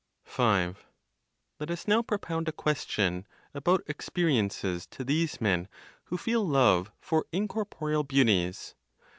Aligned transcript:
5. 0.23 0.83
Let 1.59 1.69
us 1.69 1.87
now 1.87 2.01
propound 2.01 2.47
a 2.47 2.51
question 2.51 3.27
about 3.53 3.83
experiences 3.85 4.87
to 4.87 5.03
these 5.03 5.39
men 5.39 5.67
who 6.05 6.17
feel 6.17 6.43
love 6.43 6.91
for 6.99 7.25
incorporeal 7.31 8.01
beauties. 8.03 8.73